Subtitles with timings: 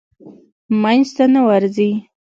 [0.81, 1.91] منځ ته نه ورځي.